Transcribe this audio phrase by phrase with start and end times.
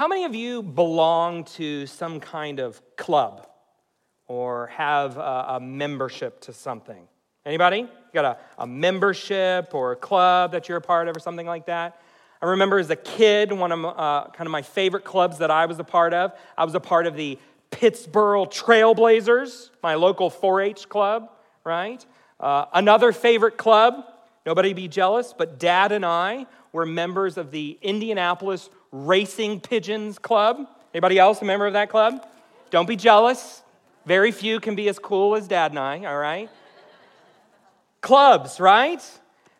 [0.00, 3.46] How many of you belong to some kind of club
[4.28, 7.06] or have a, a membership to something?
[7.44, 7.80] Anybody?
[7.80, 11.46] You got a, a membership or a club that you're a part of or something
[11.46, 12.00] like that?
[12.40, 15.66] I remember as a kid, one of uh, kind of my favorite clubs that I
[15.66, 17.38] was a part of, I was a part of the
[17.70, 21.30] Pittsburgh Trailblazers, my local 4 H club,
[21.62, 22.02] right?
[22.40, 24.02] Uh, another favorite club,
[24.46, 30.66] nobody be jealous, but dad and I were members of the Indianapolis Racing Pigeons Club.
[30.92, 32.26] Anybody else a member of that club?
[32.70, 33.62] Don't be jealous.
[34.06, 36.48] Very few can be as cool as dad and I, all right?
[38.00, 39.02] Clubs, right?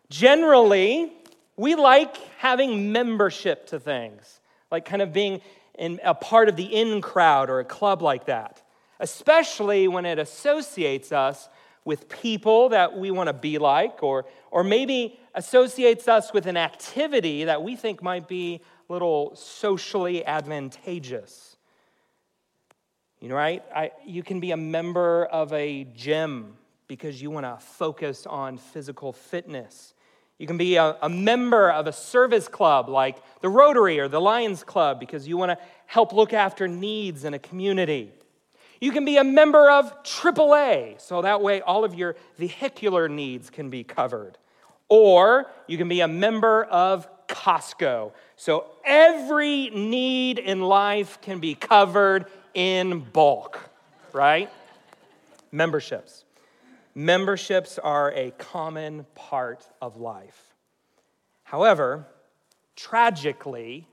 [0.09, 1.13] Generally,
[1.57, 4.41] we like having membership to things,
[4.71, 5.41] like kind of being
[5.79, 8.63] in a part of the in crowd or a club like that,
[8.99, 11.49] especially when it associates us
[11.85, 16.57] with people that we want to be like, or, or maybe associates us with an
[16.57, 18.61] activity that we think might be
[18.91, 21.57] little socially advantageous.
[23.21, 23.63] You know, right?
[23.75, 26.57] I, you can be a member of a gym
[26.89, 29.95] because you want to focus on physical fitness.
[30.39, 34.21] You can be a, a, member of a service club like the Rotary or the
[34.21, 38.11] Lions Club because you want to help look after needs in a community.
[38.81, 43.51] You can be a member of AAA, so that way all of your vehicular needs
[43.51, 44.39] can be covered.
[44.89, 51.55] Or you can be a member of Costco, so every need in life can be
[51.55, 53.71] covered in bulk,
[54.13, 54.51] right?
[55.53, 56.25] Memberships.
[56.95, 60.55] Memberships are a common part of life.
[61.45, 62.05] However,
[62.75, 63.87] tragically,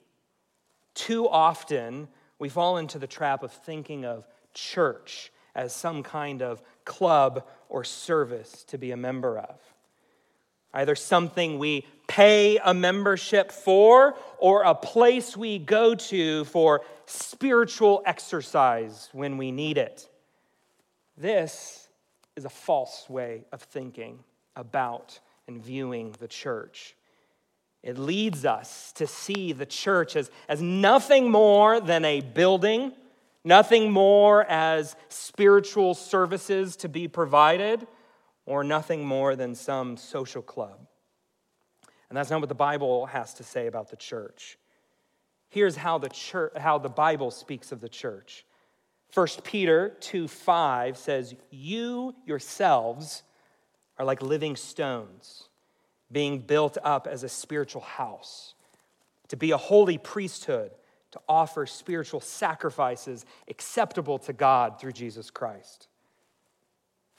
[0.96, 2.08] too often
[2.40, 7.84] we fall into the trap of thinking of church as some kind of club or
[7.84, 9.60] service to be a member of.
[10.74, 18.02] Either something we pay a membership for or a place we go to for spiritual
[18.06, 20.10] exercise when we need it.
[21.18, 21.88] This
[22.36, 24.20] is a false way of thinking
[24.56, 26.96] about and viewing the church.
[27.84, 32.92] It leads us to see the church as, as nothing more than a building,
[33.44, 37.88] nothing more as spiritual services to be provided,
[38.46, 40.87] or nothing more than some social club.
[42.10, 44.58] And that's not what the Bible has to say about the church.
[45.50, 48.46] Here's how the, church, how the Bible speaks of the church
[49.14, 53.24] 1 Peter 2 5 says, You yourselves
[53.98, 55.50] are like living stones,
[56.12, 58.54] being built up as a spiritual house,
[59.30, 60.72] to be a holy priesthood,
[61.12, 65.88] to offer spiritual sacrifices acceptable to God through Jesus Christ.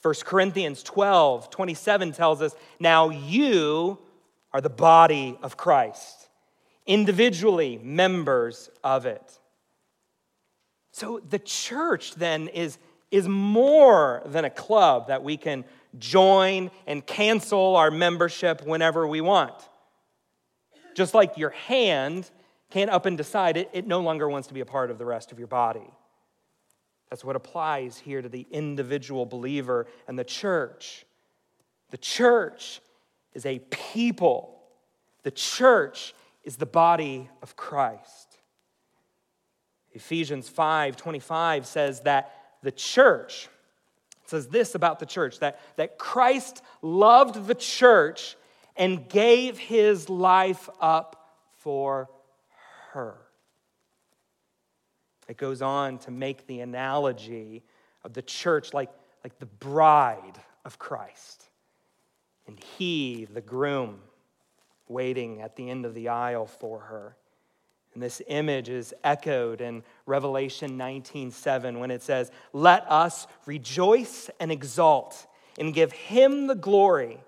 [0.02, 3.98] 1 Corinthians 12 27 tells us, Now you
[4.52, 6.28] are the body of Christ,
[6.86, 9.38] individually members of it.
[10.92, 12.78] So the church then is,
[13.10, 15.64] is more than a club that we can
[15.98, 19.54] join and cancel our membership whenever we want.
[20.94, 22.30] Just like your hand
[22.70, 25.04] can't up and decide it, it no longer wants to be a part of the
[25.04, 25.90] rest of your body.
[27.10, 31.06] That's what applies here to the individual believer and the church.
[31.90, 32.80] The church
[33.34, 34.60] is a people,
[35.22, 38.38] the church is the body of Christ.
[39.92, 43.48] Ephesians 5 25 says that the church,
[44.24, 48.36] says this about the church, that, that Christ loved the church
[48.76, 52.08] and gave his life up for
[52.92, 53.18] her.
[55.28, 57.62] It goes on to make the analogy
[58.02, 58.90] of the church like,
[59.22, 61.47] like the bride of Christ,
[62.48, 64.00] and he, the groom,
[64.88, 67.16] waiting at the end of the aisle for her.
[67.94, 74.50] And this image is echoed in Revelation 19:7 when it says, "Let us rejoice and
[74.50, 75.26] exult
[75.58, 77.22] and give him the glory,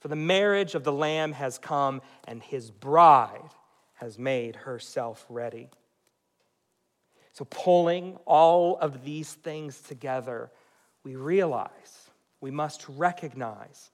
[0.00, 3.50] for the marriage of the lamb has come and his bride
[3.94, 5.68] has made herself ready."
[7.34, 10.50] So pulling all of these things together,
[11.02, 12.10] we realize,
[12.40, 13.90] we must recognize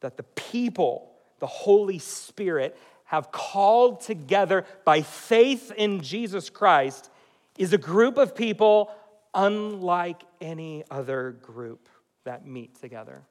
[0.00, 7.10] that the people, the Holy Spirit have called together by faith in Jesus Christ
[7.58, 8.90] is a group of people
[9.34, 11.88] unlike any other group
[12.24, 13.22] that meet together.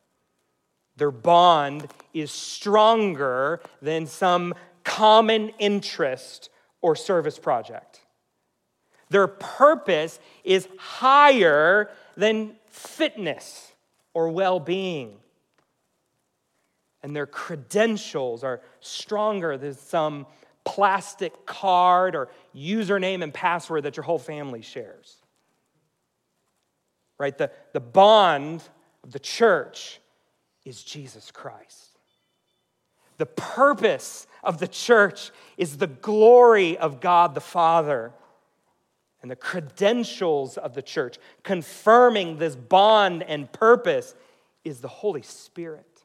[0.97, 6.49] Their bond is stronger than some common interest
[6.81, 8.01] or service project.
[9.09, 13.71] Their purpose is higher than fitness
[14.13, 15.17] or well being
[17.01, 20.27] and their credentials are stronger than some
[20.65, 25.15] plastic card or username and password that your whole family shares.
[27.17, 27.37] Right?
[27.37, 28.63] The, the bond
[29.03, 29.99] of the church
[30.65, 31.97] is Jesus Christ.
[33.17, 38.13] The purpose of the church is the glory of God the Father.
[39.21, 44.15] And the credentials of the church, confirming this bond and purpose,
[44.63, 45.98] is the Holy Spirit.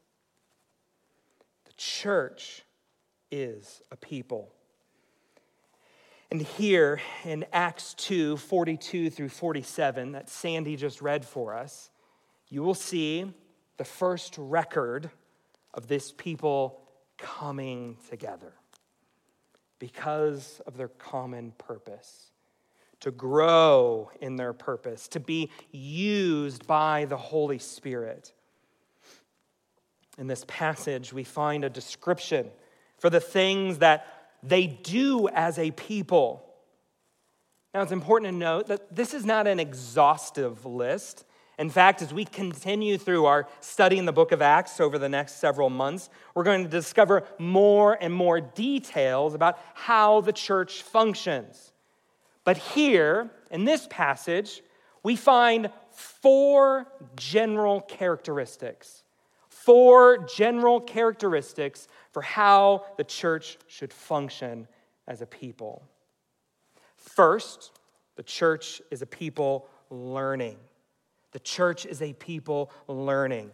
[1.76, 2.62] Church
[3.30, 4.52] is a people.
[6.30, 11.90] And here in Acts 2 42 through 47, that Sandy just read for us,
[12.48, 13.32] you will see
[13.76, 15.10] the first record
[15.74, 16.80] of this people
[17.18, 18.52] coming together
[19.78, 22.30] because of their common purpose
[23.04, 28.32] to grow in their purpose, to be used by the Holy Spirit.
[30.18, 32.50] In this passage, we find a description
[32.98, 34.06] for the things that
[34.42, 36.44] they do as a people.
[37.72, 41.24] Now, it's important to note that this is not an exhaustive list.
[41.58, 45.08] In fact, as we continue through our study in the book of Acts over the
[45.08, 50.82] next several months, we're going to discover more and more details about how the church
[50.82, 51.72] functions.
[52.44, 54.62] But here, in this passage,
[55.02, 56.86] we find four
[57.16, 59.03] general characteristics.
[59.64, 64.68] Four general characteristics for how the church should function
[65.08, 65.88] as a people.
[66.98, 67.72] First,
[68.16, 70.58] the church is a people learning.
[71.32, 73.52] The church is a people learning.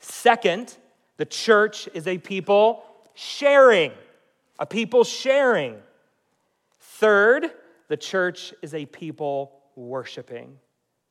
[0.00, 0.76] Second,
[1.16, 2.82] the church is a people
[3.14, 3.92] sharing,
[4.58, 5.76] a people sharing.
[6.80, 7.52] Third,
[7.86, 10.58] the church is a people worshiping,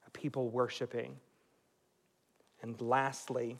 [0.05, 1.15] a people worshiping.
[2.61, 3.57] And lastly,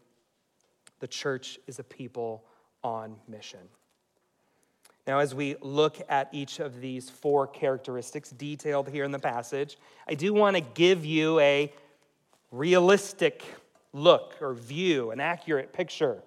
[1.00, 2.44] the church is a people
[2.84, 3.60] on mission.
[5.08, 9.78] Now, as we look at each of these four characteristics detailed here in the passage,
[10.08, 11.74] I do want to give you a
[12.52, 13.44] realistic
[13.92, 16.22] look or view, an accurate picture.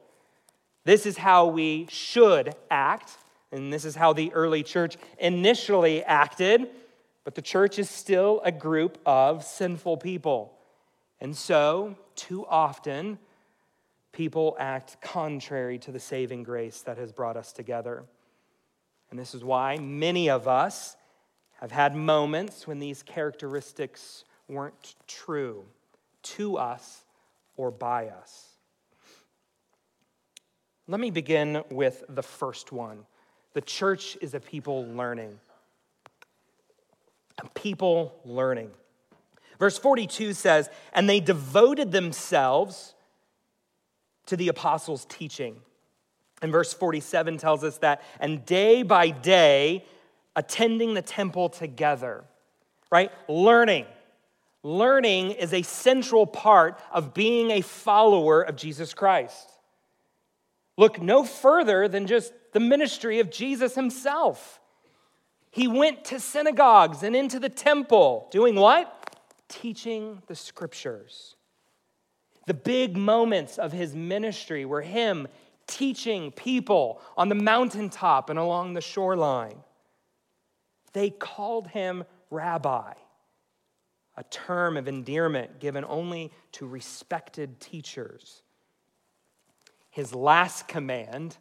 [0.84, 3.18] This is how we should act,
[3.52, 6.68] and this is how the early church initially acted,
[7.24, 10.58] but the church is still a group of sinful people.
[11.20, 13.18] And so, too often,
[14.12, 18.04] people act contrary to the saving grace that has brought us together.
[19.10, 20.96] And this is why many of us
[21.60, 25.64] have had moments when these characteristics weren't true
[26.22, 27.04] to us
[27.56, 28.48] or by us.
[30.88, 33.06] Let me begin with the first one.
[33.54, 35.38] The church is a people learning.
[37.38, 38.70] A people learning.
[39.58, 42.94] Verse 42 says, And they devoted themselves
[44.32, 45.60] to the apostles' teaching.
[46.40, 49.84] And verse 47 tells us that, and day by day,
[50.34, 52.24] attending the temple together,
[52.90, 53.12] right?
[53.28, 53.84] Learning
[54.62, 59.50] Learning is a central part of being a follower of Jesus Christ.
[60.78, 64.60] Look no further than just the ministry of Jesus himself.
[65.50, 69.20] He went to synagogues and into the temple, doing what?
[69.48, 71.34] Teaching the scriptures.
[72.46, 75.28] The big moments of his ministry were him
[75.66, 79.58] teaching people on the mountaintop and along the shoreline.
[80.92, 82.94] They called him rabbi
[84.16, 88.42] a term of endearment given only to respected teachers.
[89.90, 91.36] His last command,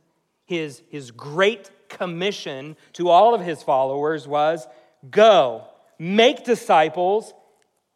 [0.45, 4.67] his, his great commission to all of his followers was
[5.09, 5.65] go,
[5.99, 7.33] make disciples,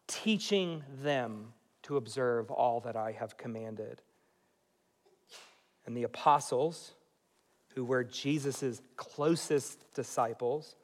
[0.06, 1.52] teaching them
[1.86, 4.02] to observe all that I have commanded.
[5.86, 6.92] And the apostles,
[7.74, 10.74] who were Jesus' closest disciples,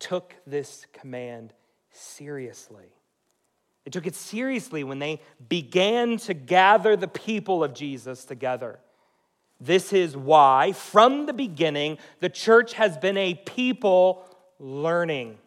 [0.00, 1.52] took this command
[1.92, 2.96] seriously.
[3.84, 8.80] They took it seriously when they began to gather the people of Jesus together.
[9.60, 14.24] This is why, from the beginning, the church has been a people
[14.58, 15.38] learning,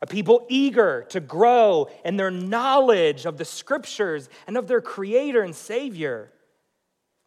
[0.00, 5.42] a people eager to grow in their knowledge of the scriptures and of their creator
[5.42, 6.32] and savior.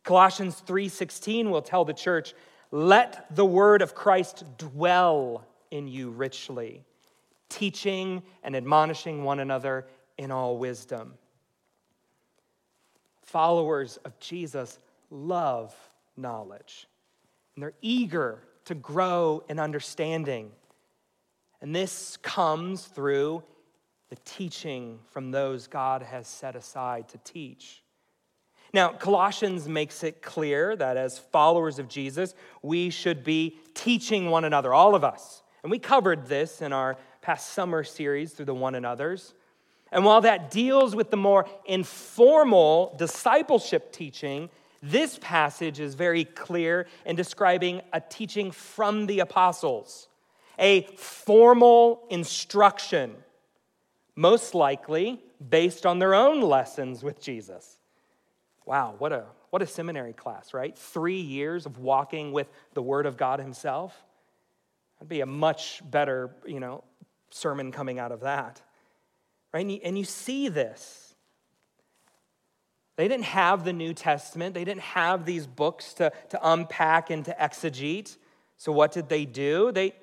[0.04, 2.34] Colossians 3:16 will tell the church,
[2.72, 6.86] "Let the word of Christ dwell in you richly."
[7.51, 9.86] teaching and admonishing one another
[10.18, 11.13] in all wisdom.
[13.22, 15.75] Followers of Jesus love
[16.18, 16.88] knowledge,
[17.54, 20.51] and they're eager to grow in understanding.
[21.62, 23.44] And this comes through
[24.10, 27.84] the teaching from those God has set aside to teach.
[28.74, 34.46] Now, Colossians makes it clear that as followers of Jesus, we should be teaching one
[34.46, 35.44] another, all of us.
[35.63, 39.34] And we covered this in our past summer series through the one another's.
[39.91, 44.50] And while that deals with the more informal discipleship teaching,
[44.82, 50.08] this passage is very clear in describing a teaching from the apostles,
[50.62, 53.15] a formal instruction,
[54.15, 57.77] most likely based on their own lessons with Jesus.
[58.65, 60.77] Wow, what a, what a seminary class, right?
[60.77, 64.00] Three years of walking with the Word of God Himself.
[65.00, 66.84] That'd be a much better, you know,
[67.32, 68.62] sermon coming out of that.
[69.51, 69.62] Right?
[69.62, 71.15] And you, and you see this.
[72.98, 77.25] They didn't have the New Testament, they didn't have these books to, to unpack and
[77.25, 78.15] to exegete.
[78.58, 79.72] So, what did they do?
[79.72, 79.94] They,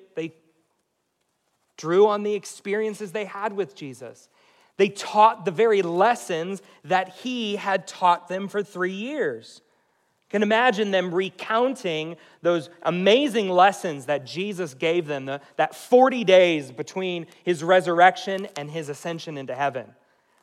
[1.79, 4.27] drew on the experiences they had with Jesus.
[4.75, 9.61] They taught the very lessons that he had taught them for three years.
[10.27, 16.23] You can imagine them recounting those amazing lessons that Jesus gave them, the, that 40
[16.25, 19.87] days between his resurrection and his ascension into heaven.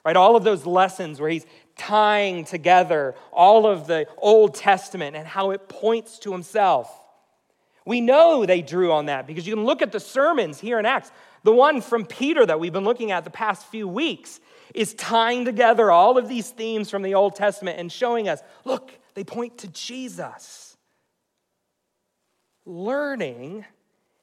[0.05, 0.17] Right?
[0.17, 5.51] All of those lessons where he's tying together all of the Old Testament and how
[5.51, 6.91] it points to himself.
[7.87, 10.85] We know they drew on that because you can look at the sermons here in
[10.85, 11.13] Acts.
[11.43, 14.41] The one from Peter that we've been looking at the past few weeks
[14.75, 18.93] is tying together all of these themes from the Old Testament and showing us look,
[19.15, 20.77] they point to Jesus.
[22.65, 23.65] Learning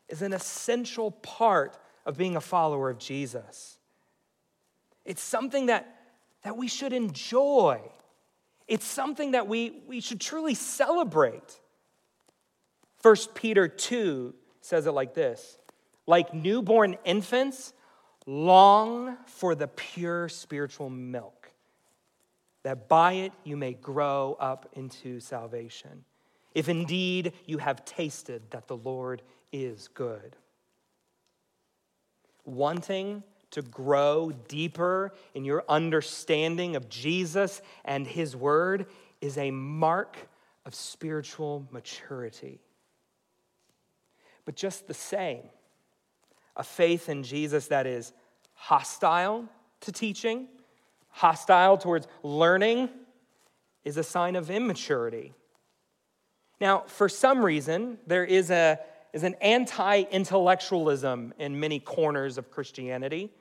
[0.10, 3.78] is an essential part of being a follower of Jesus.
[5.06, 5.96] It's something that,
[6.44, 7.82] that we should enjoy.
[8.68, 11.60] It's something that we, we should truly celebrate.
[13.02, 15.58] 1 Peter 2 says it like this
[16.06, 17.74] like newborn infants,
[18.26, 21.52] long for the pure spiritual milk,
[22.64, 26.04] that by it you may grow up into salvation,
[26.54, 30.36] if indeed you have tasted that the Lord is good.
[32.46, 38.88] Wanting to grow deeper in your understanding of Jesus and His Word
[39.22, 40.18] is a mark
[40.66, 42.60] of spiritual maturity.
[44.46, 45.44] But just the same,
[46.56, 48.14] a faith in Jesus that is
[48.54, 49.46] hostile
[49.82, 50.48] to teaching,
[51.10, 52.90] hostile towards learning,
[53.84, 55.34] is a sign of immaturity.
[56.62, 58.80] Now, for some reason, there is, a,
[59.12, 63.32] is an anti intellectualism in many corners of Christianity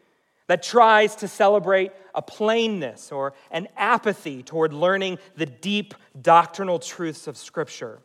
[0.49, 7.26] that tries to celebrate a plainness or an apathy toward learning the deep doctrinal truths
[7.26, 8.00] of Scripture.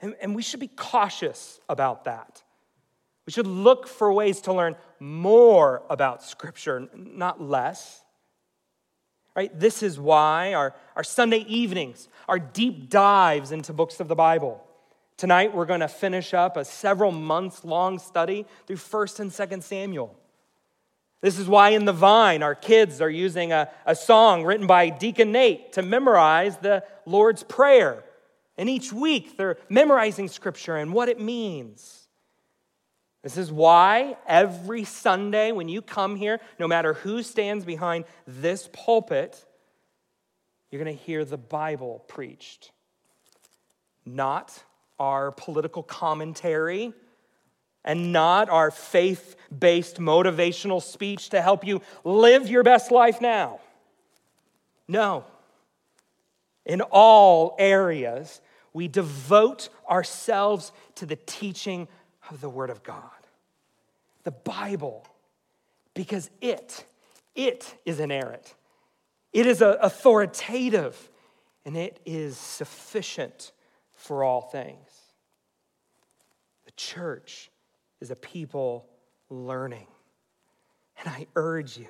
[0.00, 2.42] And, and we should be cautious about that.
[3.30, 8.02] We should look for ways to learn more about Scripture, not less.
[9.36, 9.56] Right?
[9.56, 14.60] This is why our, our Sunday evenings are deep dives into books of the Bible.
[15.16, 19.62] Tonight, we're going to finish up a several months long study through 1st and 2nd
[19.62, 20.18] Samuel.
[21.20, 24.88] This is why in the Vine, our kids are using a, a song written by
[24.88, 28.02] Deacon Nate to memorize the Lord's Prayer.
[28.58, 31.99] And each week, they're memorizing Scripture and what it means.
[33.22, 38.68] This is why every Sunday when you come here, no matter who stands behind this
[38.72, 39.44] pulpit,
[40.70, 42.70] you're going to hear the Bible preached.
[44.06, 44.64] Not
[44.98, 46.94] our political commentary
[47.84, 53.60] and not our faith based motivational speech to help you live your best life now.
[54.88, 55.24] No.
[56.66, 58.40] In all areas,
[58.72, 61.88] we devote ourselves to the teaching
[62.30, 63.02] of the Word of God.
[64.24, 65.06] The Bible,
[65.94, 66.84] because it,
[67.34, 68.54] it is inerrant.
[69.32, 71.10] It is authoritative
[71.64, 73.52] and it is sufficient
[73.92, 74.90] for all things.
[76.64, 77.50] The church
[78.00, 78.88] is a people
[79.28, 79.86] learning.
[80.98, 81.88] And I urge you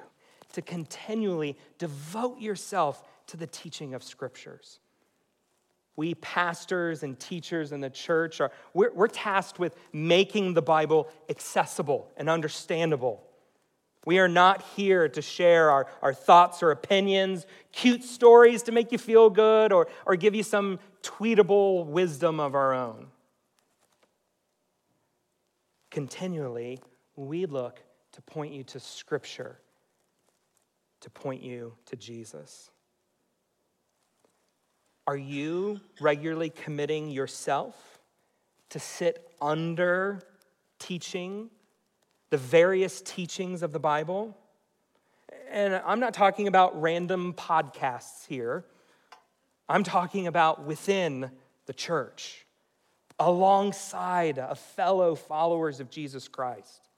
[0.52, 4.79] to continually devote yourself to the teaching of scriptures
[5.96, 11.08] we pastors and teachers in the church are we're, we're, tasked with making the bible
[11.28, 13.22] accessible and understandable.
[14.06, 18.92] We are not here to share our, our thoughts or opinions cute stories to make
[18.92, 23.08] you feel good or, or give you some tweetable wisdom of our own.
[25.90, 26.80] Continually
[27.16, 27.82] we look
[28.12, 29.58] to point you to scripture
[31.00, 32.70] to point you to jesus
[35.10, 37.98] are you regularly committing yourself
[38.68, 40.22] to sit under
[40.78, 41.50] teaching,
[42.28, 44.38] the various teachings of the Bible?
[45.50, 48.64] And I'm not talking about random podcasts here.
[49.68, 51.32] I'm talking about within
[51.66, 52.46] the church,
[53.18, 56.88] alongside of fellow followers of Jesus Christ,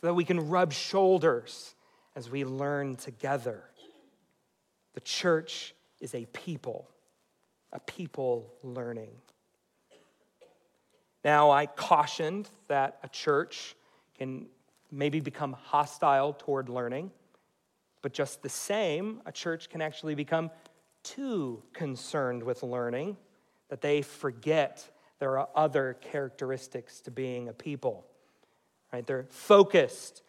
[0.00, 1.74] so that we can rub shoulders
[2.14, 3.64] as we learn together.
[4.94, 6.88] The church is a people,
[7.72, 9.10] a people learning.
[11.24, 13.76] Now, I cautioned that a church
[14.18, 14.46] can
[14.90, 17.10] maybe become hostile toward learning,
[18.02, 20.50] but just the same, a church can actually become
[21.02, 23.16] too concerned with learning
[23.68, 24.88] that they forget
[25.18, 28.04] there are other characteristics to being a people.
[28.92, 29.06] Right?
[29.06, 30.22] They're focused.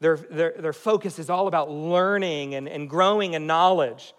[0.00, 4.14] Their, their, their focus is all about learning and, and growing in knowledge.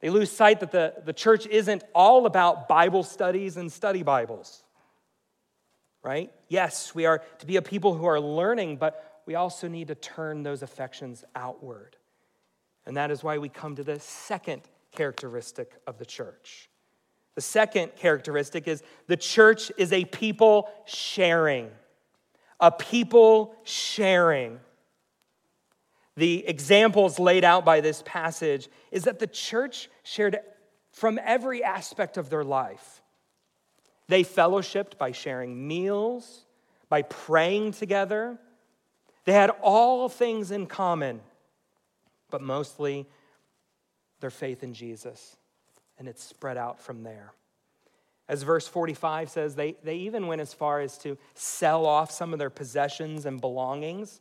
[0.00, 4.62] They lose sight that the, the church isn't all about Bible studies and study Bibles
[6.02, 6.30] right?
[6.48, 9.94] Yes, we are to be a people who are learning, but we also need to
[9.94, 11.96] turn those affections outward.
[12.86, 16.68] And that is why we come to the second characteristic of the church.
[17.34, 21.70] The second characteristic is the church is a people sharing.
[22.58, 24.58] A people sharing.
[26.16, 30.38] The examples laid out by this passage is that the church shared
[30.92, 33.00] from every aspect of their life
[34.10, 36.44] they fellowshipped by sharing meals,
[36.88, 38.38] by praying together.
[39.24, 41.20] They had all things in common,
[42.28, 43.06] but mostly
[44.18, 45.36] their faith in Jesus.
[45.96, 47.32] And it spread out from there.
[48.28, 52.32] As verse 45 says, they, they even went as far as to sell off some
[52.32, 54.20] of their possessions and belongings,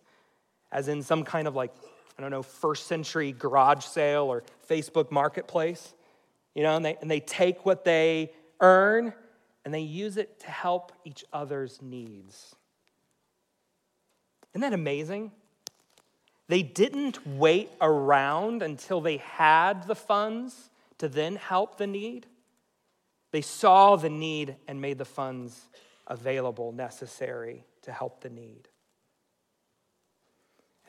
[0.72, 1.72] as in some kind of like,
[2.18, 5.94] I don't know, first century garage sale or Facebook marketplace.
[6.56, 9.14] You know, and they, and they take what they earn
[9.66, 12.56] and they use it to help each other's needs.
[14.54, 15.32] Isn't that amazing?
[16.48, 22.26] They didn't wait around until they had the funds to then help the need.
[23.32, 25.70] They saw the need and made the funds
[26.08, 28.69] available necessary to help the need.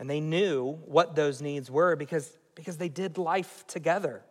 [0.00, 4.23] And they knew what those needs were because, because they did life together.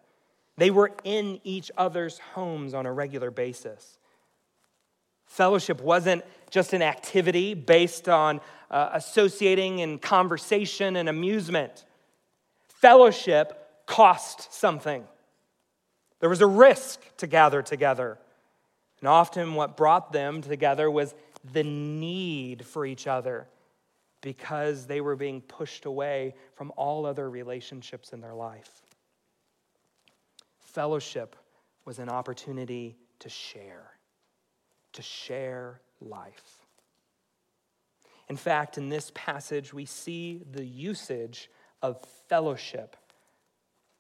[0.58, 4.00] They were in each other's homes on a regular basis.
[5.28, 11.86] Fellowship wasn't just an activity based on uh, associating and conversation and amusement.
[12.68, 15.04] Fellowship cost something.
[16.20, 18.18] There was a risk to gather together.
[19.02, 21.14] And often what brought them together was
[21.54, 23.48] the need for each other
[24.22, 28.84] because they were being pushed away from all other relationships in their life.
[30.60, 31.36] Fellowship
[31.86, 33.94] was an opportunity to share
[34.94, 36.66] to share life.
[38.28, 41.50] In fact, in this passage, we see the usage
[41.82, 42.96] of fellowship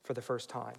[0.03, 0.75] for the first time.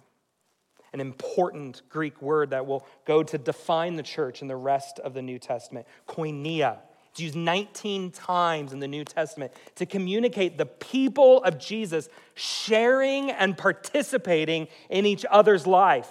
[0.93, 5.13] An important Greek word that will go to define the church in the rest of
[5.13, 6.79] the New Testament koinonia.
[7.11, 13.31] It's used 19 times in the New Testament to communicate the people of Jesus sharing
[13.31, 16.09] and participating in each other's life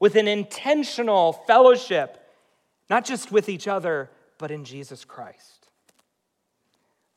[0.00, 2.18] with an intentional fellowship
[2.92, 5.68] not just with each other, but in Jesus Christ.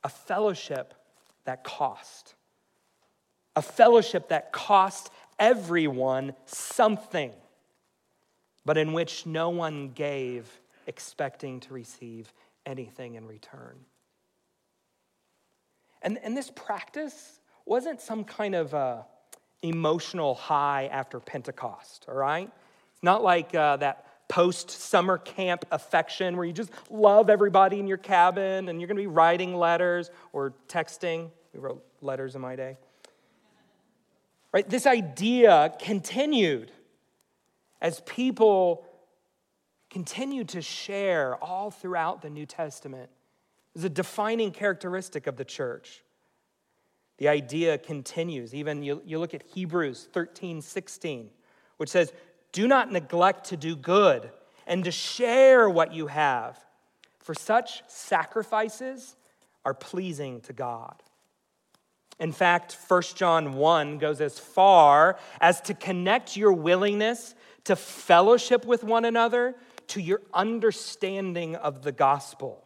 [0.05, 0.93] A fellowship
[1.43, 2.35] that cost.
[3.57, 7.33] A fellowship that cost everyone something,
[8.63, 10.49] but in which no one gave
[10.87, 12.31] expecting to receive
[12.65, 13.77] anything in return.
[16.01, 19.01] And, and this practice wasn't some kind of uh,
[19.61, 22.49] emotional high after Pentecost, all right?
[22.93, 27.87] It's not like uh, that post summer camp affection where you just love everybody in
[27.87, 31.29] your cabin and you're going to be writing letters or texting.
[31.53, 32.77] We wrote letters in my day.
[34.51, 34.67] Right?
[34.67, 36.71] This idea continued
[37.81, 38.85] as people
[39.95, 43.03] continued to share all throughout the New Testament.
[43.03, 46.03] It was a defining characteristic of the church.
[47.17, 48.53] The idea continues.
[48.53, 51.29] Even you, you look at Hebrews 13, 16,
[51.77, 52.11] which says,
[52.51, 54.29] do not neglect to do good
[54.67, 56.59] and to share what you have,
[57.19, 59.15] for such sacrifices
[59.63, 61.01] are pleasing to God.
[62.19, 68.65] In fact, 1 John 1 goes as far as to connect your willingness to fellowship
[68.65, 69.55] with one another
[69.89, 72.63] to your understanding of the gospel.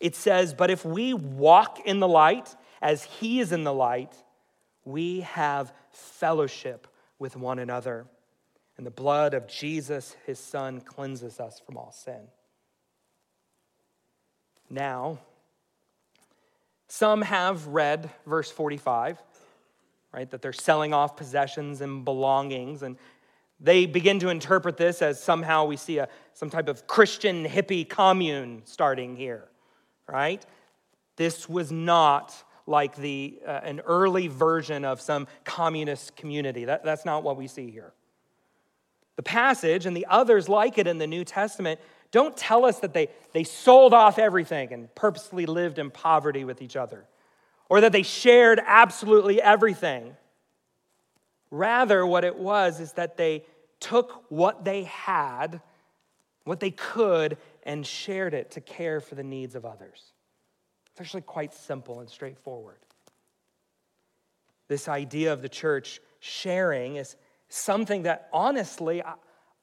[0.00, 4.14] It says, But if we walk in the light as he is in the light,
[4.84, 6.86] we have fellowship
[7.18, 8.06] with one another
[8.76, 12.28] and the blood of Jesus, his son, cleanses us from all sin.
[14.70, 15.18] Now,
[16.88, 19.22] some have read verse 45,
[20.12, 22.96] right, that they're selling off possessions and belongings, and
[23.62, 27.88] They begin to interpret this as somehow we see a, some type of Christian hippie
[27.88, 29.48] commune starting here,
[30.08, 30.44] right?
[31.16, 32.34] This was not
[32.66, 36.64] like the, uh, an early version of some communist community.
[36.64, 37.92] That, that's not what we see here.
[39.16, 42.92] The passage and the others like it in the New Testament don't tell us that
[42.92, 47.04] they, they sold off everything and purposely lived in poverty with each other,
[47.68, 50.16] or that they shared absolutely everything.
[51.52, 53.44] Rather, what it was is that they
[53.78, 55.60] took what they had,
[56.44, 60.12] what they could, and shared it to care for the needs of others.
[60.90, 62.78] It's actually quite simple and straightforward.
[64.68, 67.16] This idea of the church sharing is
[67.50, 69.02] something that honestly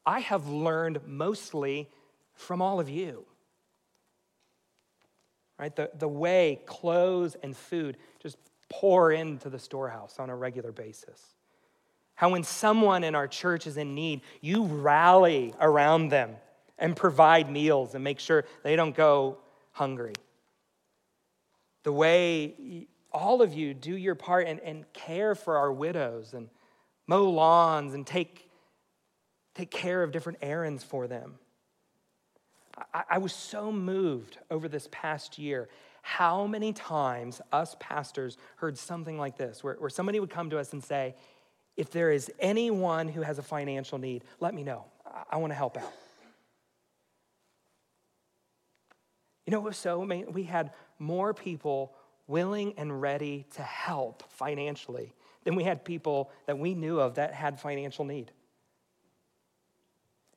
[0.06, 1.90] I have learned mostly
[2.34, 3.26] from all of you.
[5.58, 5.76] Right?
[5.76, 8.38] The, the way clothes and food just
[8.70, 11.20] pour into the storehouse on a regular basis.
[12.20, 16.36] How, when someone in our church is in need, you rally around them
[16.78, 19.38] and provide meals and make sure they don't go
[19.72, 20.14] hungry
[21.84, 26.50] the way all of you do your part and, and care for our widows and
[27.08, 28.50] mow lawns and take,
[29.56, 31.36] take care of different errands for them.
[32.94, 35.70] I, I was so moved over this past year
[36.02, 40.60] how many times us pastors heard something like this, where, where somebody would come to
[40.60, 41.16] us and say,
[41.80, 44.84] If there is anyone who has a financial need, let me know.
[45.06, 45.94] I, I want to help out.
[49.46, 50.34] You know, it was so amazing.
[50.34, 51.96] We had more people
[52.28, 55.14] willing and ready to help financially
[55.46, 58.34] than we had people that we knew of that had financial need.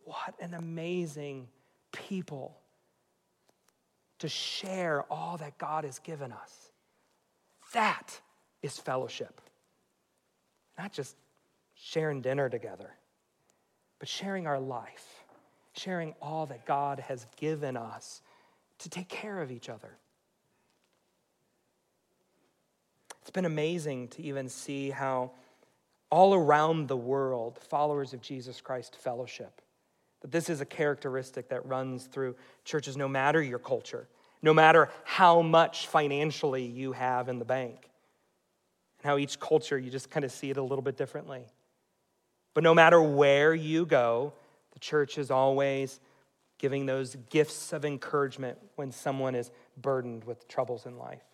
[0.05, 1.49] What an amazing
[1.91, 2.57] people
[4.21, 6.71] to share all that God has given us.
[7.73, 8.21] That
[8.63, 9.41] is fellowship.
[10.79, 11.17] Not just
[11.85, 12.91] sharing dinner together,
[13.99, 15.25] but sharing our life,
[15.75, 18.23] sharing all that God has given us
[18.79, 19.97] to take care of each other.
[23.21, 25.33] It's been amazing to even see how
[26.09, 29.61] all around the world, followers of Jesus Christ fellowship.
[30.21, 34.07] That this is a characteristic that runs through churches no matter your culture,
[34.41, 37.91] no matter how much financially you have in the bank.
[39.01, 41.45] And how each culture, you just kind of see it a little bit differently.
[42.55, 44.33] But no matter where you go,
[44.73, 46.01] the church is always
[46.59, 51.25] giving those gifts of encouragement when someone is burdened with troubles in life.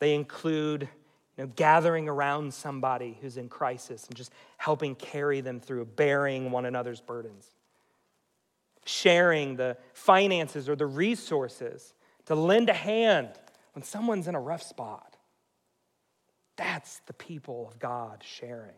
[0.00, 0.88] They include
[1.36, 6.50] you know, gathering around somebody who's in crisis and just helping carry them through, bearing
[6.50, 7.46] one another's burdens.
[8.86, 11.94] Sharing the finances or the resources
[12.26, 13.30] to lend a hand
[13.72, 15.16] when someone's in a rough spot.
[16.56, 18.76] That's the people of God sharing.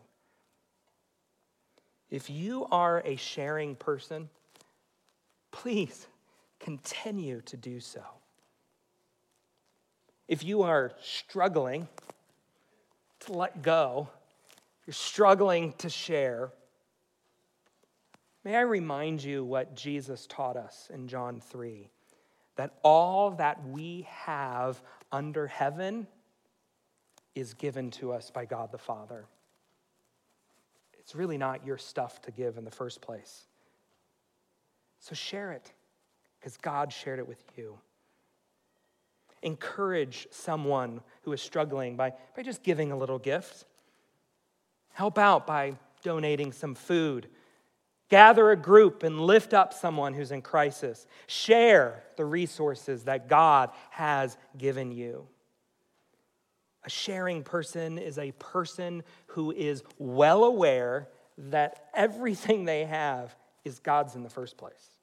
[2.09, 4.29] If you are a sharing person,
[5.51, 6.07] please
[6.59, 8.01] continue to do so.
[10.27, 11.87] If you are struggling
[13.21, 14.09] to let go,
[14.85, 16.49] you're struggling to share,
[18.43, 21.89] may I remind you what Jesus taught us in John 3
[22.55, 26.07] that all that we have under heaven
[27.35, 29.25] is given to us by God the Father.
[31.07, 33.47] It's really not your stuff to give in the first place.
[34.99, 35.71] So share it
[36.37, 37.79] because God shared it with you
[39.41, 43.65] encourage someone who is struggling by, by just giving a little gift.
[44.93, 47.27] Help out by donating some food.
[48.09, 51.05] Gather a group and lift up someone who's in crisis.
[51.27, 55.27] Share the resources that God has given you.
[56.87, 63.79] A sharing person is a person who is well aware that everything they have is
[63.79, 64.95] God's in the first place.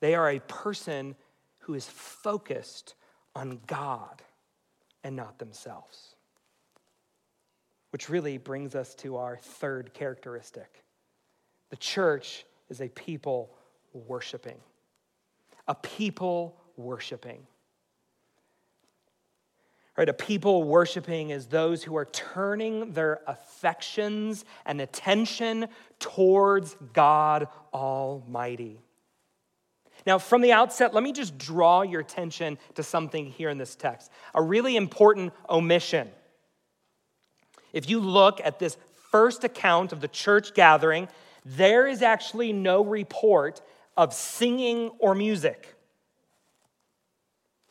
[0.00, 1.16] They are a person
[1.60, 2.94] who is focused
[3.34, 4.20] on God
[5.02, 6.14] and not themselves.
[7.88, 10.84] Which really brings us to our third characteristic
[11.70, 13.50] the church is a people
[13.94, 14.60] worshiping.
[15.66, 17.46] A people worshiping.
[19.96, 27.48] Right, a people worshiping is those who are turning their affections and attention towards God
[27.72, 28.78] Almighty.
[30.06, 33.74] Now, from the outset, let me just draw your attention to something here in this
[33.74, 36.10] text a really important omission.
[37.72, 38.76] If you look at this
[39.10, 41.08] first account of the church gathering,
[41.44, 43.62] there is actually no report
[43.96, 45.74] of singing or music.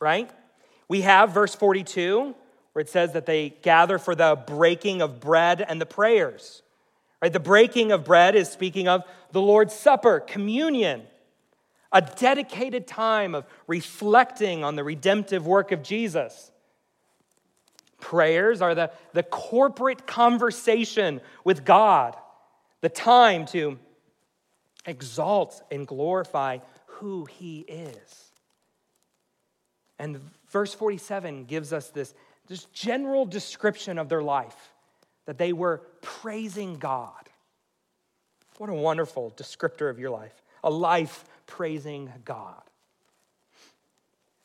[0.00, 0.30] Right?
[0.88, 2.34] We have verse 42
[2.76, 6.62] where it says that they gather for the breaking of bread and the prayers.
[7.22, 7.32] Right?
[7.32, 11.04] The breaking of bread is speaking of the Lord's Supper, communion,
[11.90, 16.52] a dedicated time of reflecting on the redemptive work of Jesus.
[17.98, 22.14] Prayers are the, the corporate conversation with God,
[22.82, 23.78] the time to
[24.84, 28.32] exalt and glorify who He is.
[29.98, 32.14] And verse 47 gives us this,
[32.46, 34.72] this general description of their life
[35.26, 37.28] that they were praising God.
[38.58, 42.62] What a wonderful descriptor of your life, a life praising God.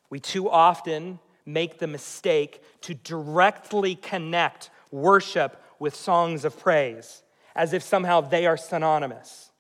[0.10, 7.24] We too often make the mistake to directly connect worship with songs of praise
[7.56, 9.51] as if somehow they are synonymous.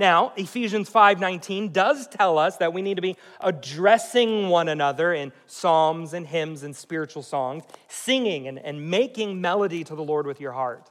[0.00, 5.30] Now, Ephesians 5:19 does tell us that we need to be addressing one another in
[5.46, 10.40] psalms and hymns and spiritual songs, singing and, and making melody to the Lord with
[10.40, 10.90] your heart.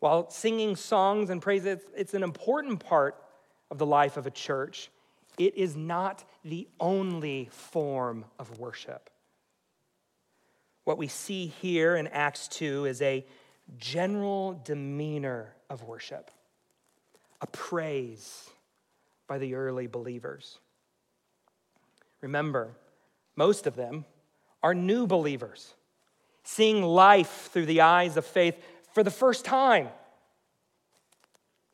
[0.00, 3.14] While singing songs and praise, it's, it's an important part
[3.70, 4.90] of the life of a church.
[5.38, 9.10] It is not the only form of worship.
[10.82, 13.24] What we see here in Acts 2 is a
[13.78, 16.32] general demeanor of worship
[17.44, 18.48] a praise
[19.28, 20.58] by the early believers.
[22.22, 22.74] Remember,
[23.36, 24.06] most of them
[24.62, 25.74] are new believers,
[26.42, 28.56] seeing life through the eyes of faith
[28.94, 29.88] for the first time.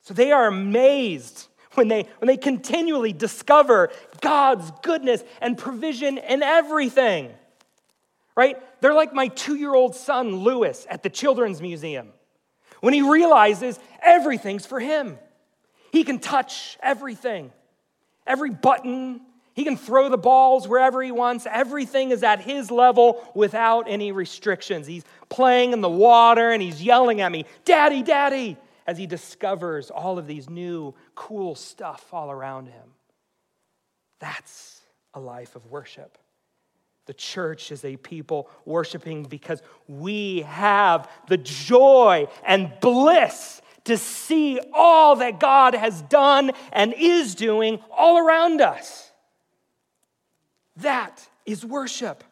[0.03, 6.43] So they are amazed when they, when they continually discover God's goodness and provision in
[6.43, 7.31] everything.
[8.35, 8.57] Right?
[8.81, 12.09] They're like my two year old son, Lewis, at the Children's Museum,
[12.81, 15.17] when he realizes everything's for him.
[15.93, 17.53] He can touch everything,
[18.27, 19.21] every button.
[19.55, 21.47] He can throw the balls wherever he wants.
[21.51, 24.87] Everything is at his level without any restrictions.
[24.87, 29.91] He's playing in the water and he's yelling at me, Daddy, Daddy, as he discovers
[29.91, 32.95] all of these new, cool stuff all around him.
[34.21, 34.81] That's
[35.15, 36.17] a life of worship.
[37.07, 44.61] The church is a people worshiping because we have the joy and bliss to see
[44.73, 49.11] all that God has done and is doing all around us.
[50.77, 52.25] That is worship.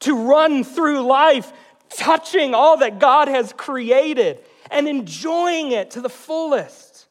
[0.00, 1.52] To run through life
[1.90, 4.40] touching all that God has created
[4.70, 7.06] and enjoying it to the fullest.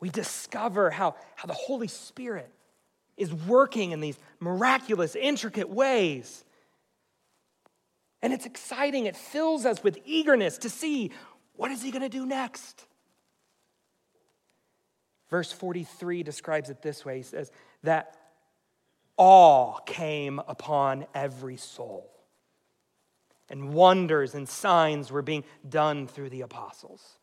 [0.00, 2.50] We discover how, how the Holy Spirit
[3.16, 6.44] is working in these miraculous, intricate ways.
[8.22, 9.06] And it's exciting.
[9.06, 11.10] It fills us with eagerness to see
[11.60, 12.86] what is he going to do next?
[15.28, 18.16] Verse 43 describes it this way He says, that
[19.18, 22.10] awe came upon every soul,
[23.50, 27.18] and wonders and signs were being done through the apostles.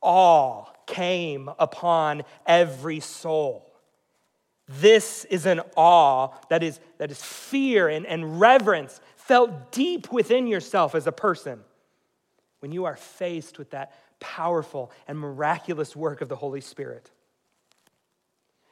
[0.00, 3.72] Awe came upon every soul.
[4.66, 10.48] This is an awe that is, that is fear and, and reverence felt deep within
[10.48, 11.60] yourself as a person
[12.60, 17.10] when you are faced with that powerful and miraculous work of the Holy Spirit.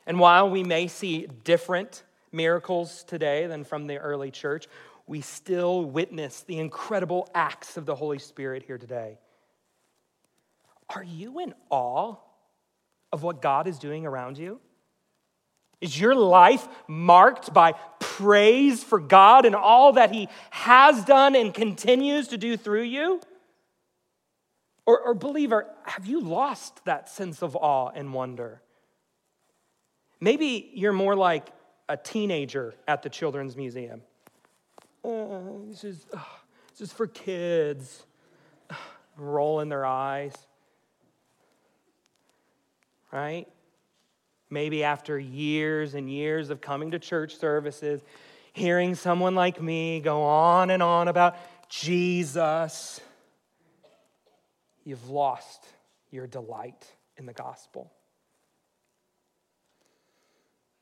[0.07, 4.67] And while we may see different miracles today than from the early church,
[5.07, 9.19] we still witness the incredible acts of the Holy Spirit here today.
[10.95, 12.17] Are you in awe
[13.13, 14.61] of what God is doing around you?
[15.81, 21.53] Is your life marked by praise for God and all that He has done and
[21.53, 23.21] continues to do through you?
[24.87, 28.61] Or, or believer, have you lost that sense of awe and wonder?
[30.21, 31.49] Maybe you're more like
[31.89, 34.03] a teenager at the Children's Museum.
[35.05, 36.19] Uh, this, is, uh,
[36.71, 38.05] this is for kids.
[38.71, 38.75] Uh,
[39.17, 40.35] rolling their eyes.
[43.13, 43.47] Right?
[44.51, 48.03] Maybe after years and years of coming to church services,
[48.55, 51.37] hearing someone like me go on and on about
[51.69, 53.01] Jesus
[54.85, 55.65] you've lost
[56.11, 57.93] your delight in the gospel.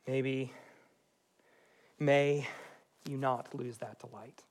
[0.06, 0.52] Maybe,
[1.98, 2.46] may
[3.08, 4.42] you not lose that delight.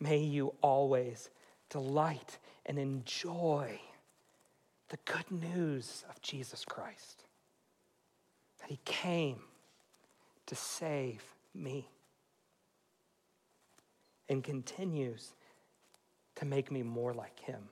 [0.00, 1.30] May you always
[1.70, 3.80] delight and enjoy
[4.88, 7.24] the good news of Jesus Christ
[8.60, 9.40] that He came
[10.46, 11.22] to save
[11.54, 11.88] me
[14.28, 15.32] and continues
[16.36, 17.62] to make me more like Him.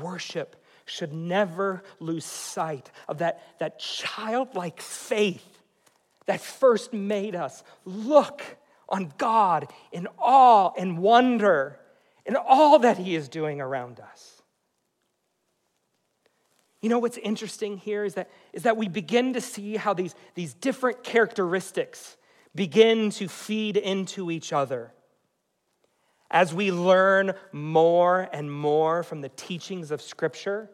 [0.00, 5.46] Worship should never lose sight of that, that childlike faith
[6.26, 8.42] that first made us look
[8.88, 11.78] on God in awe and wonder
[12.26, 14.42] in all that He is doing around us.
[16.80, 20.14] You know what's interesting here is that, is that we begin to see how these,
[20.34, 22.16] these different characteristics
[22.54, 24.92] begin to feed into each other.
[26.32, 30.70] As we learn more and more from the teachings of Scripture,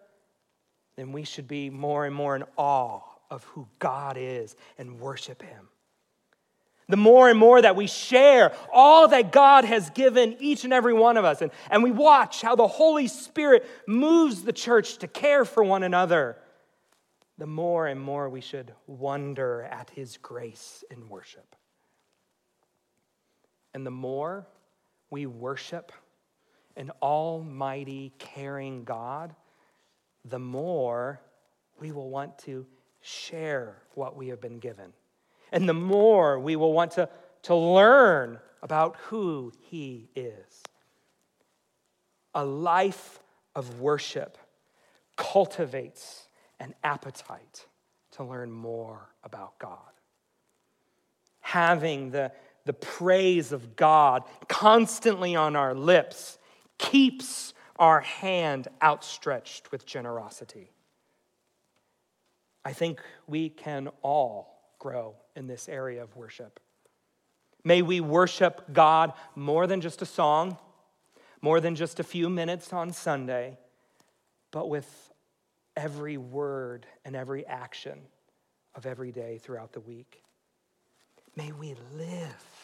[0.97, 5.43] then we should be more and more in awe of who God is and worship
[5.43, 5.69] Him.
[6.89, 10.95] The more and more that we share all that God has given each and every
[10.95, 15.09] one of us, and, and we watch how the Holy Spirit moves the church to
[15.09, 16.39] care for one another,
[17.37, 21.57] the more and more we should wonder at His grace in worship.
[23.75, 24.47] And the more
[25.11, 25.93] we worship
[26.77, 29.35] an almighty, caring God,
[30.25, 31.21] the more
[31.81, 32.67] we will want to
[33.01, 34.93] share what we have been given.
[35.51, 37.09] And the more we will want to,
[37.43, 40.63] to learn about who He is.
[42.35, 43.21] A life
[43.57, 44.39] of worship
[45.17, 46.29] cultivates
[46.61, 47.67] an appetite
[48.13, 49.79] to learn more about God.
[51.41, 52.33] Having the,
[52.69, 56.37] the praise of God constantly on our lips
[56.77, 60.71] keeps our hand outstretched with generosity.
[62.67, 66.61] I think we can all grow in this area of worship.
[67.65, 70.59] May we worship God more than just a song,
[71.41, 73.57] more than just a few minutes on Sunday,
[74.51, 75.11] but with
[75.75, 77.99] every word and every action
[78.75, 80.23] of every day throughout the week.
[81.35, 82.58] May we live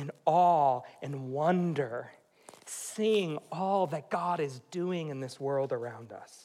[0.00, 2.10] in awe and wonder,
[2.64, 6.44] seeing all that God is doing in this world around us.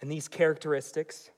[0.00, 1.30] And these characteristics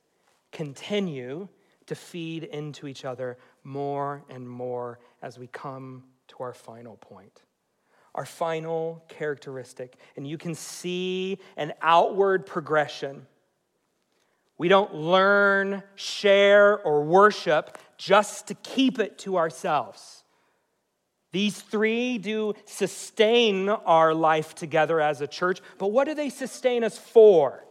[0.53, 1.49] continue
[1.87, 7.43] to feed into each other more and more as we come to our final point.
[8.15, 13.27] Our final characteristic, and you can see an outward progression.
[14.59, 20.25] We don't learn, share, or worship just to keep it to ourselves.
[21.31, 26.83] These three do sustain our life together as a church, but what do they sustain
[26.83, 27.65] us for?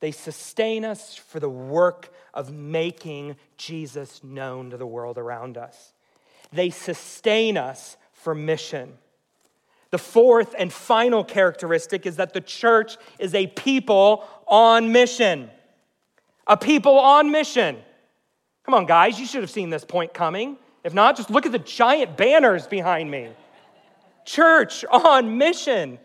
[0.00, 5.92] They sustain us for the work of making Jesus known to the world around us.
[6.52, 8.94] They sustain us for mission.
[9.90, 15.50] The fourth and final characteristic is that the church is a people on mission.
[16.52, 17.78] A people on mission.
[18.64, 20.58] Come on, guys, you should have seen this point coming.
[20.84, 23.30] If not, just look at the giant banners behind me.
[24.26, 25.98] Church on mission.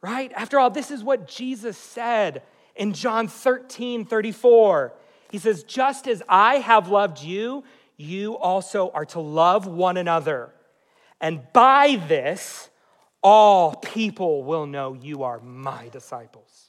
[0.00, 0.30] Right?
[0.36, 2.44] After all, this is what Jesus said
[2.76, 4.92] in John 13 34.
[5.32, 7.64] He says, Just as I have loved you,
[7.96, 10.54] you also are to love one another.
[11.20, 12.70] And by this,
[13.20, 16.63] all people will know you are my disciples.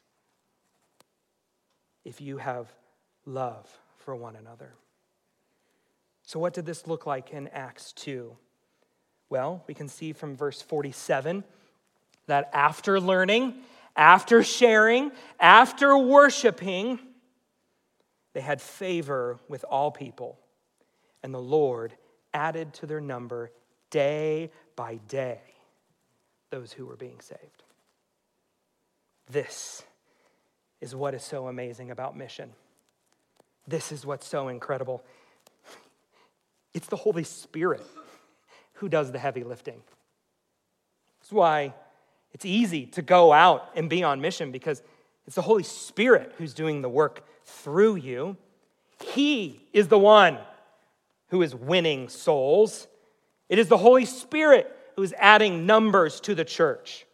[2.05, 2.73] If you have
[3.25, 4.73] love for one another.
[6.23, 8.35] So, what did this look like in Acts 2?
[9.29, 11.43] Well, we can see from verse 47
[12.27, 13.55] that after learning,
[13.95, 16.99] after sharing, after worshiping,
[18.33, 20.39] they had favor with all people,
[21.23, 21.93] and the Lord
[22.33, 23.51] added to their number
[23.89, 25.39] day by day
[26.49, 27.63] those who were being saved.
[29.29, 29.83] This
[30.85, 32.51] is what is so amazing about mission.
[33.67, 35.03] This is what's so incredible.
[36.75, 37.85] It's the Holy Spirit
[38.73, 39.81] who does the heavy lifting.
[41.19, 41.73] That's why
[42.33, 44.83] it's easy to go out and be on mission because
[45.25, 48.37] it's the Holy Spirit who's doing the work through you.
[49.03, 50.37] He is the one
[51.29, 52.87] who is winning souls.
[53.49, 57.07] It is the Holy Spirit who is adding numbers to the church.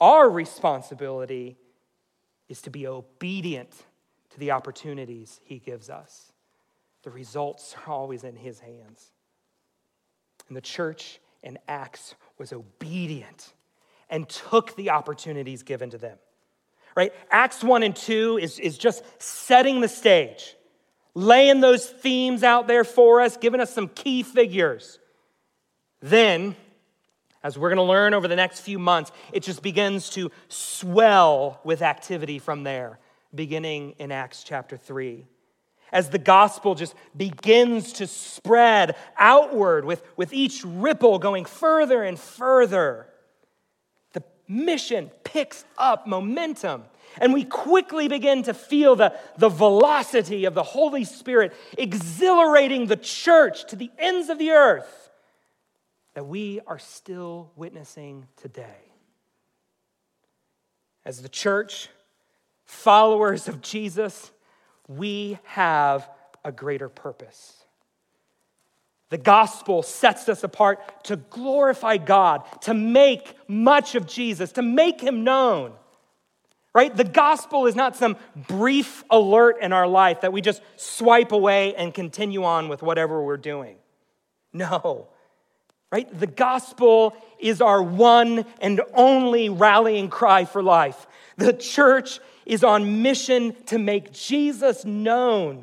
[0.00, 1.56] Our responsibility
[2.54, 3.72] is to be obedient
[4.30, 6.32] to the opportunities He gives us.
[7.02, 9.10] The results are always in His hands.
[10.46, 13.52] And the church in Acts was obedient
[14.08, 16.16] and took the opportunities given to them.
[16.94, 17.12] Right?
[17.28, 20.54] Acts 1 and 2 is, is just setting the stage,
[21.12, 25.00] laying those themes out there for us, giving us some key figures.
[26.00, 26.54] Then,
[27.44, 31.60] as we're going to learn over the next few months, it just begins to swell
[31.62, 32.98] with activity from there,
[33.34, 35.26] beginning in Acts chapter 3.
[35.92, 42.18] As the gospel just begins to spread outward with, with each ripple going further and
[42.18, 43.06] further
[44.14, 46.84] the mission picks up momentum.
[47.20, 52.96] And we quickly begin to feel the, the velocity of the Holy Spirit exhilarating the
[52.96, 55.03] church to the ends of the earth
[56.14, 58.92] that we are still witnessing today.
[61.04, 61.88] As the church,
[62.64, 64.30] followers of Jesus,
[64.88, 66.08] we have
[66.44, 67.64] a greater purpose.
[69.10, 75.00] The gospel sets us apart to glorify God, to make much of Jesus, to make
[75.00, 75.72] him known.
[76.74, 76.94] Right?
[76.94, 78.16] The gospel is not some
[78.48, 83.22] brief alert in our life that we just swipe away and continue on with whatever
[83.22, 83.76] we're doing.
[84.52, 85.08] No.
[85.94, 86.18] Right?
[86.18, 91.06] The gospel is our one and only rallying cry for life.
[91.36, 95.62] The church is on mission to make Jesus known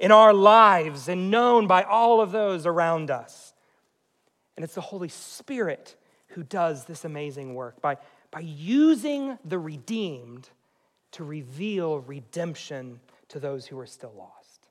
[0.00, 3.54] in our lives and known by all of those around us.
[4.56, 5.94] And it's the Holy Spirit
[6.30, 7.98] who does this amazing work by,
[8.32, 10.50] by using the redeemed
[11.12, 12.98] to reveal redemption
[13.28, 14.66] to those who are still lost.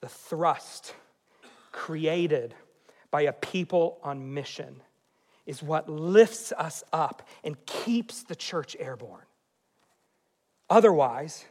[0.00, 0.94] The thrust
[1.76, 2.54] created
[3.10, 4.82] by a people on mission
[5.44, 9.26] is what lifts us up and keeps the church airborne.
[10.70, 11.44] Otherwise,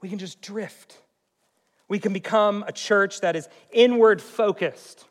[0.00, 0.98] we can just drift.
[1.88, 5.06] We can become a church that is inward focused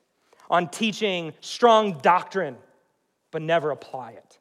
[0.50, 2.56] on teaching strong doctrine,
[3.32, 4.40] but never apply it.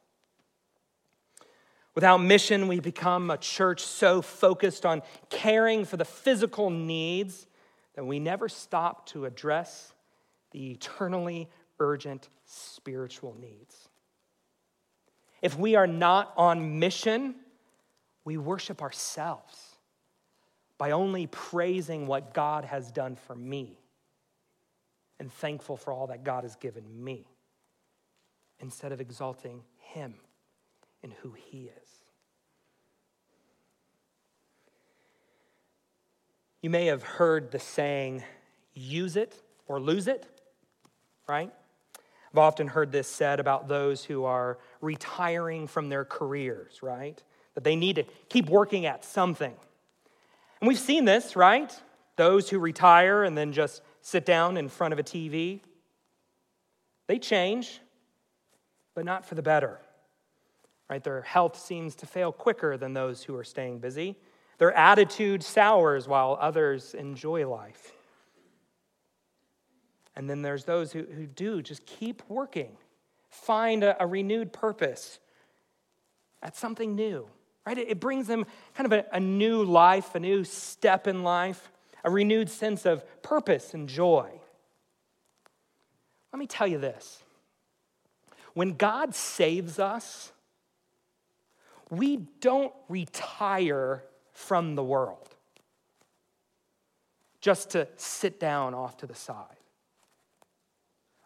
[1.95, 7.47] Without mission, we become a church so focused on caring for the physical needs
[7.95, 9.93] that we never stop to address
[10.51, 11.49] the eternally
[11.79, 13.89] urgent spiritual needs.
[15.43, 17.35] If we are not on mission,
[18.25, 19.77] we worship ourselves
[20.77, 23.79] by only praising what God has done for me
[25.19, 27.27] and thankful for all that God has given me
[28.59, 30.15] instead of exalting Him
[31.03, 31.89] and who He is.
[36.63, 38.23] You may have heard the saying,
[38.75, 40.40] use it or lose it,
[41.31, 41.53] right?
[42.33, 47.23] I've often heard this said about those who are retiring from their careers, right?
[47.55, 49.55] That they need to keep working at something.
[50.61, 51.73] And we've seen this, right?
[52.17, 55.61] Those who retire and then just sit down in front of a TV,
[57.07, 57.81] they change,
[58.95, 59.79] but not for the better.
[60.89, 61.03] Right?
[61.03, 64.17] Their health seems to fail quicker than those who are staying busy.
[64.59, 67.93] Their attitude sours while others enjoy life.
[70.21, 72.77] And then there's those who, who do just keep working,
[73.31, 75.19] find a, a renewed purpose
[76.43, 77.27] at something new
[77.67, 77.79] right?
[77.79, 81.71] It brings them kind of a, a new life, a new step in life,
[82.05, 84.31] a renewed sense of purpose and joy.
[86.33, 87.23] Let me tell you this
[88.55, 90.33] when God saves us,
[91.91, 95.29] we don't retire from the world
[97.41, 99.60] just to sit down off to the side.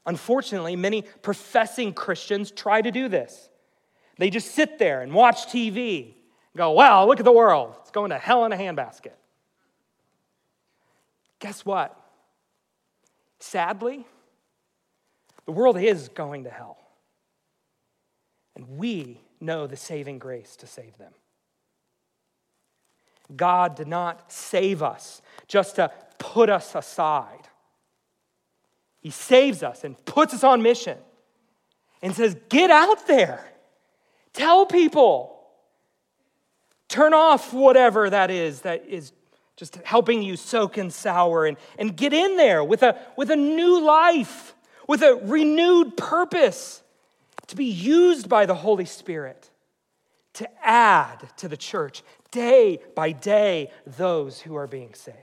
[0.07, 3.49] Unfortunately, many professing Christians try to do this.
[4.19, 6.15] They just sit there and watch TV
[6.57, 7.75] go, wow, look at the world.
[7.81, 9.13] It's going to hell in a handbasket.
[11.41, 11.99] Guess what?
[13.41, 14.07] Sadly,
[15.47, 16.79] the world is going to hell.
[18.57, 21.13] And we know the saving grace to save them.
[23.35, 27.44] God did not save us just to put us aside.
[29.05, 30.97] He saves us and puts us on mission
[32.01, 33.47] and says, Get out there.
[34.33, 35.39] Tell people.
[36.89, 39.13] Turn off whatever that is that is
[39.57, 43.37] just helping you soak and sour and, and get in there with a, with a
[43.37, 44.55] new life,
[44.89, 46.83] with a renewed purpose
[47.49, 49.51] to be used by the Holy Spirit
[50.35, 55.19] to add to the church day by day those who are being saved.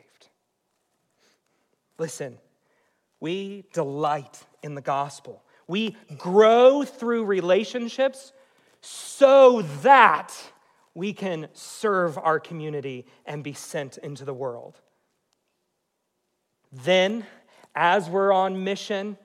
[1.98, 2.38] Listen,
[3.22, 5.41] we delight in the gospel.
[5.67, 8.34] We grow through relationships
[8.82, 10.34] so that
[10.93, 14.82] we can serve our community and be sent into the world.
[16.74, 17.26] Then,
[17.76, 19.17] as we're on mission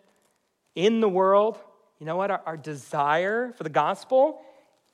[0.75, 1.59] in the world,
[1.99, 2.31] you know what?
[2.31, 4.41] Our, our, desire for the gospel,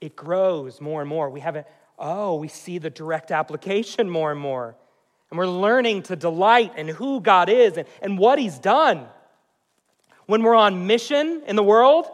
[0.00, 1.28] it grows more and more.
[1.28, 1.66] We have a,
[1.98, 4.76] oh, we see the direct application more and more.
[5.33, 9.07] And we're learning to delight in who God is and, and what He's done.
[10.26, 12.07] When we're on mission in the world,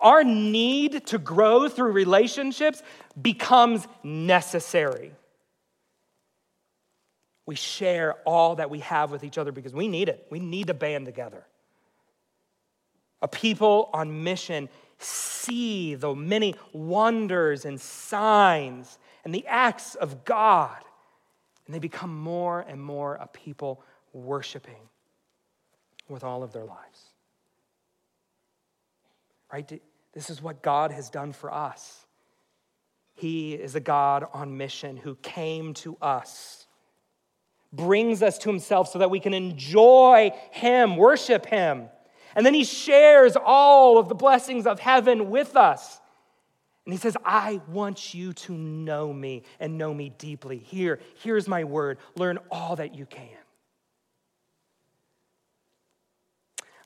[0.00, 2.82] our need to grow through relationships
[3.20, 5.12] becomes necessary.
[7.44, 10.26] We share all that we have with each other because we need it.
[10.30, 11.44] We need to band together.
[13.20, 20.82] A people on mission see the many wonders and signs and the acts of God,
[21.66, 24.88] and they become more and more a people worshiping
[26.08, 27.12] with all of their lives.
[29.52, 29.80] Right?
[30.12, 32.06] This is what God has done for us.
[33.14, 36.66] He is a God on mission who came to us,
[37.72, 41.88] brings us to Himself so that we can enjoy Him, worship Him.
[42.34, 46.00] And then He shares all of the blessings of heaven with us.
[46.84, 50.58] And He says, I want you to know me and know me deeply.
[50.58, 51.98] Here, here's my word.
[52.16, 53.28] Learn all that you can.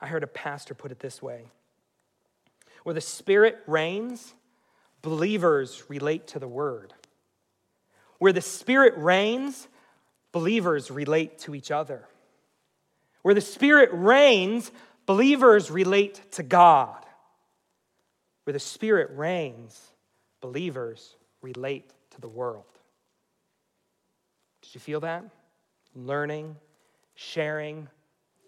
[0.01, 1.47] I heard a pastor put it this way
[2.85, 4.35] where the Spirit reigns,
[5.03, 6.95] believers relate to the Word.
[8.19, 9.69] Where the Spirit reigns,
[10.33, 12.09] believers relate to each other.
[13.23, 14.73] Where the Spirit reigns,
[15.07, 17.05] believers relate to God.
[18.49, 19.93] Where the Spirit reigns,
[20.41, 22.65] believers relate to the world.
[24.63, 25.23] Did you feel that?
[25.95, 26.57] Learning,
[27.15, 27.89] sharing,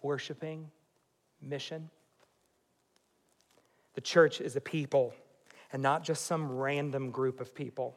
[0.03, 0.71] worshiping,
[1.43, 1.91] mission.
[3.93, 5.13] The church is a people
[5.71, 7.95] and not just some random group of people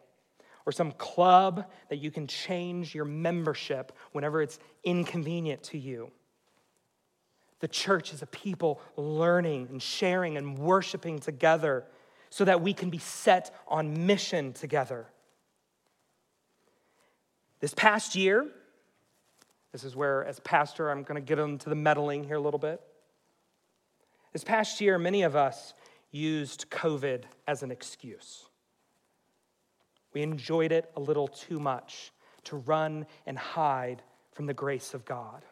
[0.66, 6.12] or some club that you can change your membership whenever it's inconvenient to you.
[7.64, 11.86] The church is a people learning and sharing and worshiping together
[12.30, 15.06] so that we can be set on mission together.
[17.62, 18.46] This past year,
[19.72, 22.60] this is where, as pastor, I'm going to get into the meddling here a little
[22.60, 22.82] bit.
[24.34, 25.74] This past year, many of us
[26.12, 28.44] used COVID as an excuse.
[30.12, 32.12] We enjoyed it a little too much
[32.44, 34.04] to run and hide
[34.34, 35.46] from the grace of God.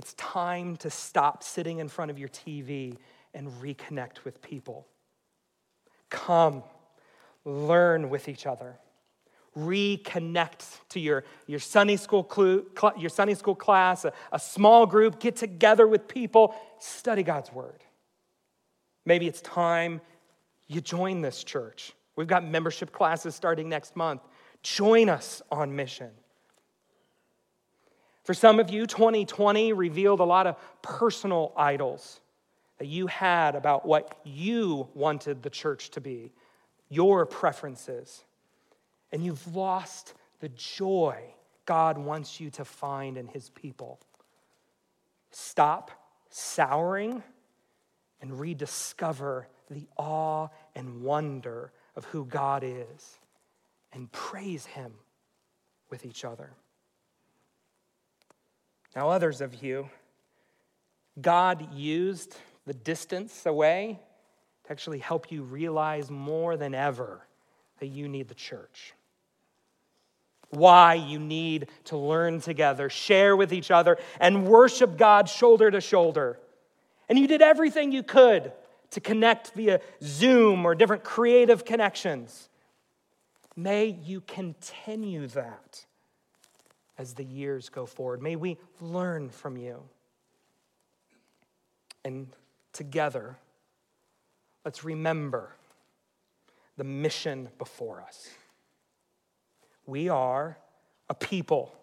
[0.00, 2.96] It's time to stop sitting in front of your TV
[3.34, 4.86] and reconnect with people.
[6.08, 6.62] Come,
[7.44, 8.78] learn with each other.
[9.54, 15.20] Reconnect to your, your, Sunday school cl- your Sunday school class, a, a small group,
[15.20, 17.84] get together with people, study God's word.
[19.04, 20.00] Maybe it's time
[20.66, 21.92] you join this church.
[22.16, 24.22] We've got membership classes starting next month.
[24.62, 26.12] Join us on mission.
[28.24, 32.20] For some of you, 2020 revealed a lot of personal idols
[32.78, 36.32] that you had about what you wanted the church to be,
[36.88, 38.24] your preferences.
[39.12, 41.34] And you've lost the joy
[41.66, 44.00] God wants you to find in his people.
[45.30, 45.90] Stop
[46.30, 47.22] souring
[48.20, 53.18] and rediscover the awe and wonder of who God is
[53.92, 54.92] and praise Him
[55.90, 56.50] with each other.
[58.94, 59.88] Now, others of you,
[61.20, 62.36] God used
[62.66, 63.98] the distance away
[64.64, 67.26] to actually help you realize more than ever
[67.78, 68.94] that you need the church.
[70.50, 75.80] Why you need to learn together, share with each other, and worship God shoulder to
[75.80, 76.38] shoulder
[77.10, 78.52] and you did everything you could
[78.92, 82.48] to connect via Zoom or different creative connections.
[83.56, 85.84] May you continue that
[87.00, 88.20] as the years go forward.
[88.20, 89.80] May we learn from you.
[92.04, 92.26] And
[92.74, 93.38] together,
[94.66, 95.56] let's remember
[96.76, 98.28] the mission before us.
[99.86, 100.58] We are
[101.08, 101.74] a people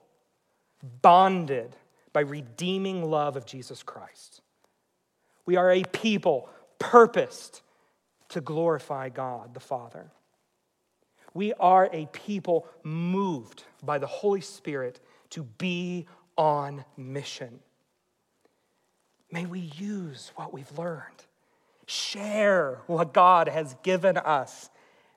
[1.01, 1.75] bonded
[2.13, 4.41] by redeeming love of Jesus Christ.
[5.47, 6.47] We are a people
[6.77, 7.63] purposed
[8.29, 10.11] to glorify God the Father.
[11.33, 14.99] We are a people moved by the Holy Spirit
[15.31, 16.05] to be
[16.37, 17.59] on mission.
[19.31, 21.25] May we use what we've learned,
[21.85, 24.69] share what God has given us,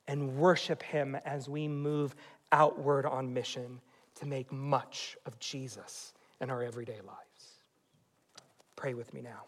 [0.08, 2.16] and worship Him as we move
[2.50, 3.80] outward on mission
[4.16, 7.60] to make much of Jesus in our everyday lives.
[8.74, 9.44] Pray with me now.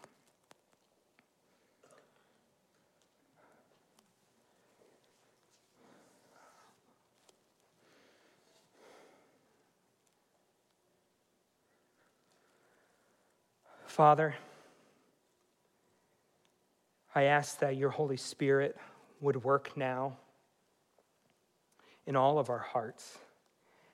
[13.93, 14.33] Father,
[17.13, 18.75] I ask that your Holy Spirit
[19.21, 20.17] would work now
[22.07, 23.19] in all of our hearts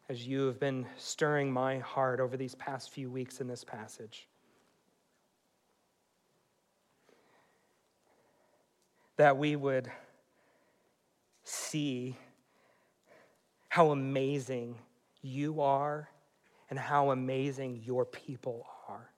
[0.08, 4.30] as you have been stirring my heart over these past few weeks in this passage.
[9.18, 9.92] That we would
[11.44, 12.16] see
[13.68, 14.78] how amazing
[15.22, 16.08] you are
[16.70, 19.12] and how amazing your people are.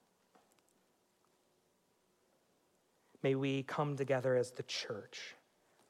[3.22, 5.34] May we come together as the church,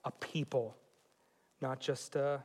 [0.04, 0.76] a people,
[1.60, 2.42] not just a,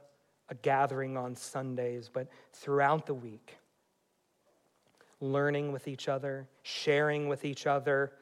[0.50, 3.58] a gathering on Sundays, but throughout the week,
[5.20, 8.14] learning with each other, sharing with each other,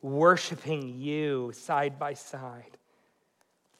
[0.00, 2.76] worshiping you side by side,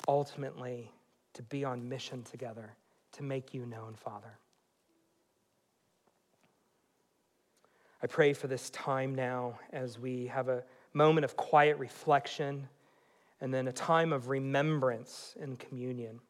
[0.07, 0.93] ultimately
[1.35, 2.75] to be on mission together
[3.12, 4.39] to make you known, Father.
[8.03, 12.68] I pray for this time now as we have a moment of quiet reflection
[13.40, 16.20] and then a time of remembrance and communion.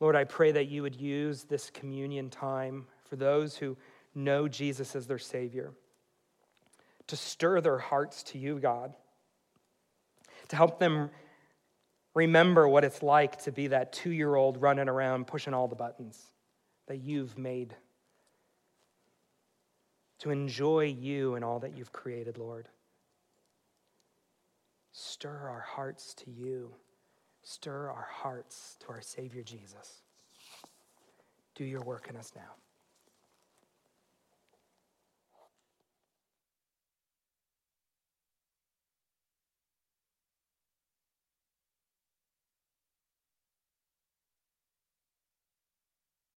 [0.00, 3.76] Lord, I pray that you would use this communion time for those who
[4.14, 5.72] know Jesus as their Savior
[7.06, 8.94] to stir their hearts to you, God,
[10.48, 11.10] to help them
[12.14, 15.76] remember what it's like to be that two year old running around pushing all the
[15.76, 16.20] buttons
[16.86, 17.74] that you've made,
[20.18, 22.68] to enjoy you and all that you've created, Lord.
[24.92, 26.70] Stir our hearts to you.
[27.42, 30.02] Stir our hearts to our Savior Jesus.
[31.54, 32.54] Do your work in us now.